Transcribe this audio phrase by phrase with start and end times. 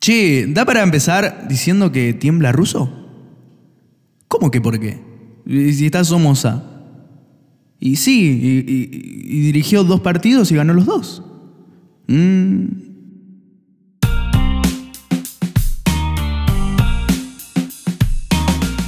[0.00, 2.90] Che, ¿da para empezar diciendo que tiembla ruso?
[4.28, 4.98] ¿Cómo que por qué?
[5.46, 6.64] Si está Somoza.
[7.80, 11.22] Y sí, y, dirigió dos partidos y ganó los dos.
[12.08, 12.66] Mm.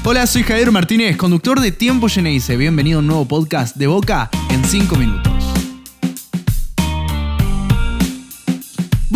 [0.04, 2.56] Hola, soy Javier Martínez, conductor de Tiempo Geneise.
[2.56, 5.35] Bienvenido a un nuevo podcast de Boca en 5 minutos.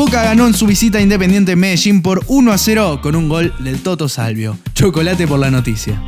[0.01, 3.53] Boca ganó en su visita a Independiente Medellín por 1 a 0 con un gol
[3.59, 4.57] del Toto Salvio.
[4.73, 6.03] Chocolate por la noticia.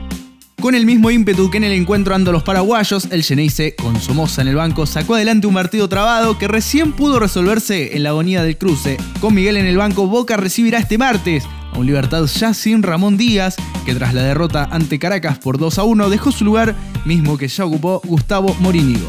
[0.62, 4.40] Con el mismo ímpetu que en el encuentro ante los paraguayos, el Geneise, con Somoza
[4.40, 8.42] en el banco, sacó adelante un partido trabado que recién pudo resolverse en la agonía
[8.42, 8.96] del cruce.
[9.20, 13.18] Con Miguel en el banco, Boca recibirá este martes a un Libertad ya sin Ramón
[13.18, 16.74] Díaz, que tras la derrota ante Caracas por 2 a 1 dejó su lugar,
[17.04, 19.06] mismo que ya ocupó Gustavo Morínigo.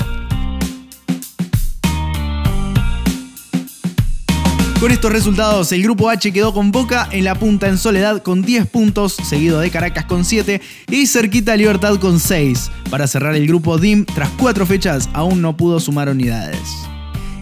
[4.84, 8.42] Con estos resultados, el grupo H quedó con Boca en la punta en soledad con
[8.42, 10.60] 10 puntos, seguido de Caracas con 7
[10.92, 12.70] y cerquita Libertad con 6.
[12.90, 16.60] Para cerrar el grupo DIM, tras 4 fechas, aún no pudo sumar unidades.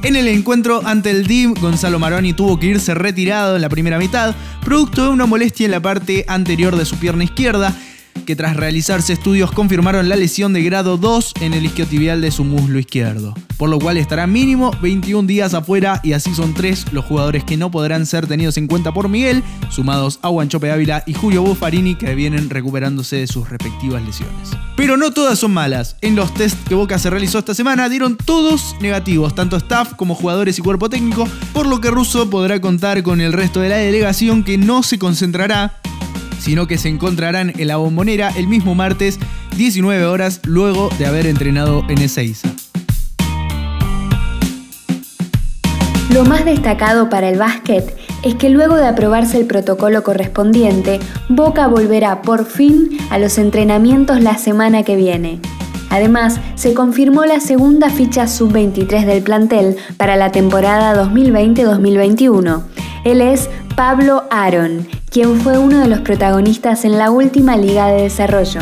[0.04, 3.98] En el encuentro ante el DIM, Gonzalo Maroni tuvo que irse retirado en la primera
[3.98, 7.76] mitad, producto de una molestia en la parte anterior de su pierna izquierda,
[8.26, 12.44] que tras realizarse estudios confirmaron la lesión de grado 2 en el isquiotibial de su
[12.44, 17.06] muslo izquierdo, por lo cual estará mínimo 21 días afuera y así son tres los
[17.06, 21.14] jugadores que no podrán ser tenidos en cuenta por Miguel, sumados a Guanchope Ávila y
[21.14, 24.50] Julio Buffarini que vienen recuperándose de sus respectivas lesiones.
[24.76, 25.96] Pero no todas son malas.
[26.02, 30.16] En los test que Boca se realizó esta semana dieron todos negativos, tanto staff como
[30.16, 33.78] jugadores y cuerpo técnico, por lo que Russo podrá contar con el resto de la
[33.78, 35.81] delegación que no se concentrará
[36.42, 39.20] sino que se encontrarán en la bombonera el mismo martes
[39.58, 42.50] 19 horas luego de haber entrenado en Ezeiza.
[46.12, 51.68] Lo más destacado para el básquet es que luego de aprobarse el protocolo correspondiente, Boca
[51.68, 55.40] volverá por fin a los entrenamientos la semana que viene.
[55.90, 62.64] Además, se confirmó la segunda ficha sub-23 del plantel para la temporada 2020-2021.
[63.04, 63.50] Él es
[63.84, 68.62] Pablo Aaron, quien fue uno de los protagonistas en la última Liga de Desarrollo.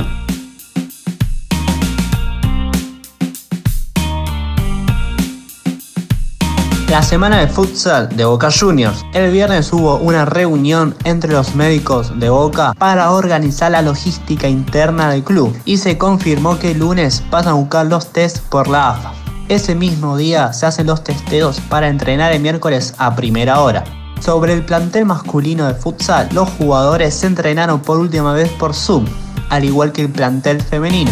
[6.88, 9.04] La semana de futsal de Boca Juniors.
[9.14, 15.10] El viernes hubo una reunión entre los médicos de Boca para organizar la logística interna
[15.10, 18.92] del club y se confirmó que el lunes pasan a buscar los test por la
[18.92, 19.12] AFA.
[19.50, 23.84] Ese mismo día se hacen los testeos para entrenar el miércoles a primera hora.
[24.20, 29.06] Sobre el plantel masculino de futsal, los jugadores se entrenaron por última vez por Zoom,
[29.50, 31.12] al igual que el plantel femenino.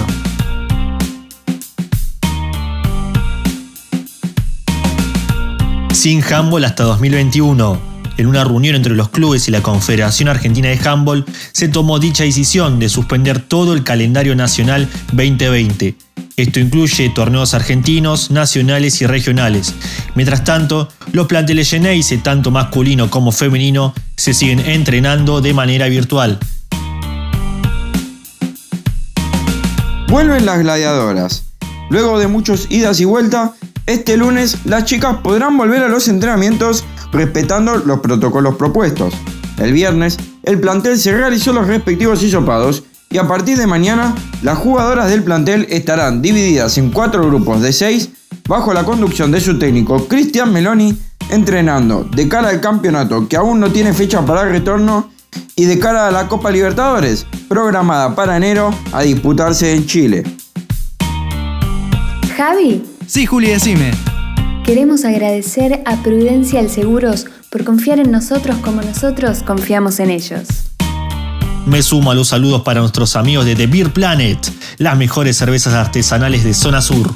[5.93, 7.97] Sin handball hasta 2021.
[8.17, 12.23] En una reunión entre los clubes y la Confederación Argentina de Handball se tomó dicha
[12.23, 16.06] decisión de suspender todo el calendario nacional 2020
[16.37, 19.73] esto incluye torneos argentinos, nacionales y regionales.
[20.13, 26.37] Mientras tanto, los planteles Geneise, tanto masculino como femenino, se siguen entrenando de manera virtual.
[30.09, 31.45] Vuelven las gladiadoras.
[31.89, 33.51] Luego de muchos idas y vueltas,
[33.87, 39.11] este lunes las chicas podrán volver a los entrenamientos respetando los protocolos propuestos.
[39.57, 42.83] El viernes, el plantel se realizó los respectivos hisopados
[43.17, 44.13] y a partir de mañana
[44.43, 48.11] las jugadoras del plantel estarán divididas en cuatro grupos de seis
[48.47, 50.95] bajo la conducción de su técnico Cristian Meloni
[51.31, 55.09] entrenando de cara al campeonato que aún no tiene fecha para el retorno
[55.55, 60.23] y de cara a la Copa Libertadores programada para enero a disputarse en Chile.
[62.35, 62.83] Javi.
[63.07, 63.93] Sí, Juli, decime.
[64.63, 70.66] Queremos agradecer a Prudencial Seguros por confiar en nosotros como nosotros confiamos en ellos.
[71.67, 74.39] Me sumo a los saludos para nuestros amigos de The Beer Planet,
[74.77, 77.13] las mejores cervezas artesanales de zona sur.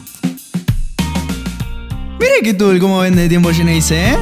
[2.20, 4.18] Mire que tú cómo vende tiempo Geneise, ¿eh?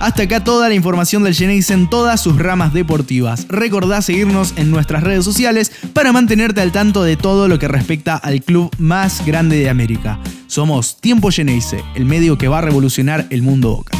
[0.00, 3.46] Hasta acá toda la información del Geneise en todas sus ramas deportivas.
[3.48, 8.16] Recordá seguirnos en nuestras redes sociales para mantenerte al tanto de todo lo que respecta
[8.16, 10.18] al club más grande de América.
[10.48, 13.95] Somos Tiempo Geneise, el medio que va a revolucionar el mundo Boca.